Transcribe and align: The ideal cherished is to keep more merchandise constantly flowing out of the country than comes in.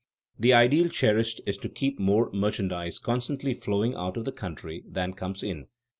The 0.39 0.51
ideal 0.51 0.89
cherished 0.89 1.41
is 1.45 1.57
to 1.57 1.69
keep 1.69 1.99
more 1.99 2.31
merchandise 2.33 2.97
constantly 2.97 3.53
flowing 3.53 3.93
out 3.93 4.17
of 4.17 4.25
the 4.25 4.31
country 4.31 4.83
than 4.87 5.13
comes 5.13 5.43
in. 5.43 5.67